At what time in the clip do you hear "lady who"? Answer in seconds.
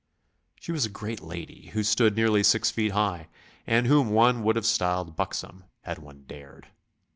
1.21-1.83